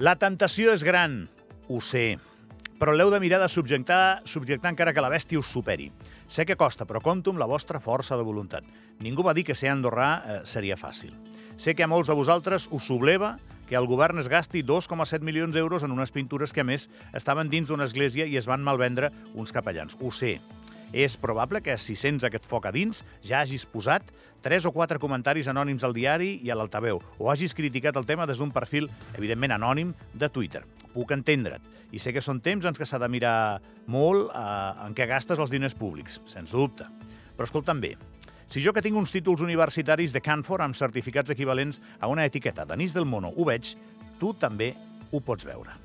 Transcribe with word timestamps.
La 0.00 0.14
tentació 0.16 0.70
és 0.72 0.80
gran, 0.80 1.26
ho 1.68 1.78
sé, 1.84 2.14
però 2.80 2.94
l'heu 2.94 3.10
de 3.12 3.18
mirar 3.20 3.36
de 3.42 3.50
subjectar, 3.52 4.22
subjectar 4.24 4.70
encara 4.72 4.94
que 4.96 5.02
la 5.04 5.10
bèstia 5.12 5.36
us 5.36 5.50
superi. 5.52 5.90
Sé 6.24 6.46
que 6.48 6.56
costa, 6.56 6.86
però 6.88 7.02
compto 7.04 7.34
amb 7.34 7.42
la 7.42 7.48
vostra 7.50 7.82
força 7.84 8.16
de 8.16 8.24
voluntat. 8.24 8.64
Ningú 9.04 9.26
va 9.26 9.34
dir 9.36 9.44
que 9.44 9.58
ser 9.58 9.68
andorrà 9.68 10.08
eh, 10.16 10.38
seria 10.48 10.78
fàcil. 10.80 11.12
Sé 11.60 11.74
que 11.76 11.84
a 11.84 11.90
molts 11.92 12.08
de 12.08 12.16
vosaltres 12.16 12.70
us 12.72 12.88
subleva 12.88 13.34
que 13.68 13.76
el 13.76 13.90
govern 13.90 14.24
es 14.24 14.32
gasti 14.32 14.64
2,7 14.64 15.20
milions 15.20 15.52
d'euros 15.52 15.84
en 15.84 15.92
unes 15.92 16.16
pintures 16.16 16.56
que, 16.56 16.64
a 16.64 16.70
més, 16.70 16.88
estaven 17.12 17.52
dins 17.52 17.68
d'una 17.68 17.84
església 17.84 18.24
i 18.24 18.40
es 18.40 18.48
van 18.48 18.64
malvendre 18.64 19.12
uns 19.34 19.52
capellans. 19.52 20.00
Ho 20.00 20.08
sé. 20.16 20.38
És 20.92 21.16
probable 21.16 21.60
que, 21.62 21.76
si 21.78 21.94
sents 21.94 22.24
aquest 22.26 22.46
foc 22.50 22.66
a 22.66 22.72
dins, 22.74 23.04
ja 23.22 23.44
hagis 23.44 23.66
posat 23.66 24.10
tres 24.42 24.66
o 24.66 24.72
quatre 24.74 24.98
comentaris 24.98 25.48
anònims 25.50 25.84
al 25.86 25.94
diari 25.94 26.38
i 26.42 26.50
a 26.50 26.56
l'altaveu, 26.58 26.98
o 27.18 27.30
hagis 27.30 27.54
criticat 27.54 27.96
el 27.96 28.08
tema 28.08 28.26
des 28.26 28.40
d'un 28.40 28.50
perfil, 28.50 28.88
evidentment 29.14 29.54
anònim, 29.54 29.94
de 30.14 30.28
Twitter. 30.28 30.64
Puc 30.94 31.12
entendre't. 31.14 31.62
I 31.90 31.98
sé 31.98 32.12
que 32.14 32.22
són 32.22 32.40
temps 32.42 32.66
en 32.66 32.74
què 32.74 32.86
s'ha 32.86 32.98
de 33.02 33.08
mirar 33.10 33.60
molt 33.90 34.30
eh, 34.30 34.86
en 34.86 34.94
què 34.94 35.06
gastes 35.10 35.38
els 35.38 35.50
diners 35.50 35.74
públics, 35.78 36.20
sens 36.26 36.50
dubte. 36.50 36.86
Però 37.36 37.46
escolta'm 37.46 37.80
bé, 37.82 37.94
si 38.50 38.62
jo 38.64 38.74
que 38.74 38.82
tinc 38.82 38.98
uns 38.98 39.12
títols 39.14 39.44
universitaris 39.46 40.10
de 40.10 40.22
Canfor 40.26 40.62
amb 40.64 40.74
certificats 40.74 41.30
equivalents 41.30 41.78
a 42.00 42.10
una 42.10 42.26
etiqueta 42.26 42.66
d'anís 42.66 42.96
del 42.96 43.06
mono 43.06 43.30
ho 43.30 43.46
veig, 43.46 43.76
tu 44.18 44.34
també 44.34 44.72
ho 45.10 45.22
pots 45.22 45.46
veure. 45.46 45.76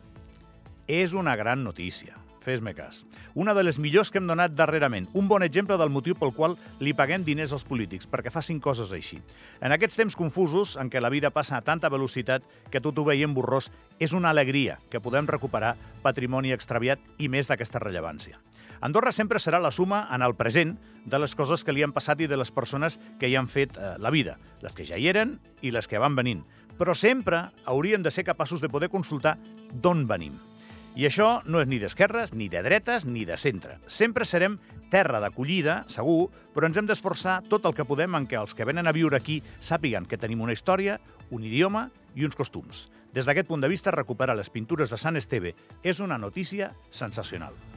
És 0.90 1.14
una 1.14 1.36
gran 1.38 1.64
notícia. 1.64 2.25
Fes-me 2.46 2.76
cas. 2.78 3.02
Una 3.34 3.56
de 3.58 3.64
les 3.66 3.80
millors 3.82 4.12
que 4.14 4.20
hem 4.22 4.28
donat 4.30 4.54
darrerament. 4.54 5.08
Un 5.18 5.26
bon 5.26 5.42
exemple 5.42 5.80
del 5.82 5.90
motiu 5.90 6.14
pel 6.20 6.34
qual 6.36 6.54
li 6.78 6.94
paguem 6.94 7.24
diners 7.26 7.56
als 7.58 7.66
polítics, 7.66 8.06
perquè 8.06 8.30
facin 8.30 8.60
coses 8.62 8.94
així. 8.94 9.18
En 9.66 9.74
aquests 9.74 9.98
temps 9.98 10.18
confusos, 10.20 10.76
en 10.78 10.92
què 10.94 11.02
la 11.02 11.10
vida 11.10 11.34
passa 11.34 11.58
a 11.58 11.64
tanta 11.66 11.90
velocitat 11.90 12.46
que 12.70 12.84
tot 12.86 13.02
ho 13.02 13.08
veiem 13.10 13.34
borrós, 13.34 13.72
és 13.98 14.14
una 14.14 14.30
alegria 14.30 14.78
que 14.94 15.02
podem 15.02 15.26
recuperar 15.26 15.74
patrimoni 16.06 16.54
extraviat 16.54 17.02
i 17.18 17.32
més 17.34 17.50
d'aquesta 17.50 17.82
rellevància. 17.82 18.38
Andorra 18.86 19.10
sempre 19.16 19.42
serà 19.42 19.58
la 19.58 19.74
suma 19.74 20.06
en 20.14 20.22
el 20.22 20.36
present 20.38 20.78
de 21.06 21.18
les 21.18 21.34
coses 21.34 21.64
que 21.66 21.74
li 21.74 21.82
han 21.82 21.96
passat 21.96 22.22
i 22.22 22.30
de 22.30 22.38
les 22.38 22.52
persones 22.54 23.00
que 23.18 23.26
hi 23.26 23.40
han 23.40 23.50
fet 23.50 23.74
eh, 23.74 23.96
la 23.98 24.14
vida, 24.14 24.38
les 24.62 24.78
que 24.78 24.86
ja 24.86 25.02
hi 25.02 25.10
eren 25.10 25.40
i 25.66 25.74
les 25.74 25.90
que 25.90 25.98
van 25.98 26.14
venint. 26.14 26.46
Però 26.78 26.94
sempre 26.94 27.48
hauríem 27.66 28.04
de 28.06 28.12
ser 28.12 28.28
capaços 28.28 28.62
de 28.62 28.70
poder 28.70 28.94
consultar 28.94 29.40
d'on 29.74 30.06
venim. 30.06 30.38
I 30.96 31.04
això 31.10 31.42
no 31.44 31.60
és 31.60 31.68
ni 31.68 31.76
d'esquerres, 31.82 32.32
ni 32.32 32.48
de 32.48 32.62
dretes, 32.64 33.04
ni 33.04 33.26
de 33.28 33.36
centre. 33.36 33.82
Sempre 33.92 34.24
serem 34.24 34.56
terra 34.94 35.20
d'acollida, 35.20 35.82
segur, 35.92 36.30
però 36.56 36.70
ens 36.70 36.80
hem 36.80 36.88
d'esforçar 36.88 37.42
tot 37.52 37.68
el 37.68 37.76
que 37.76 37.84
podem 37.84 38.16
en 38.16 38.30
què 38.32 38.40
els 38.40 38.56
que 38.56 38.64
venen 38.64 38.88
a 38.88 38.96
viure 38.96 39.20
aquí 39.20 39.42
sàpiguen 39.60 40.08
que 40.08 40.22
tenim 40.22 40.48
una 40.48 40.56
història, 40.56 41.02
un 41.36 41.44
idioma 41.44 41.90
i 42.16 42.24
uns 42.24 42.40
costums. 42.40 42.88
Des 43.12 43.28
d'aquest 43.28 43.52
punt 43.52 43.60
de 43.60 43.72
vista, 43.72 43.92
recuperar 43.92 44.40
les 44.40 44.52
pintures 44.52 44.92
de 44.92 45.00
Sant 45.00 45.20
Esteve 45.20 45.52
és 45.84 46.00
una 46.00 46.18
notícia 46.18 46.72
sensacional. 46.92 47.75